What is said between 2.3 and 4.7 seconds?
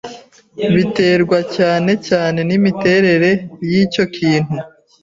n'imiterere y'icyo kintu